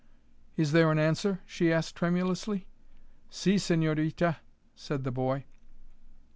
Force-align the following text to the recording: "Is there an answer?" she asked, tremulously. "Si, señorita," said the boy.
"Is 0.57 0.71
there 0.71 0.89
an 0.91 0.97
answer?" 0.97 1.41
she 1.45 1.71
asked, 1.71 1.95
tremulously. 1.95 2.65
"Si, 3.29 3.57
señorita," 3.57 4.37
said 4.73 5.03
the 5.03 5.11
boy. 5.11 5.45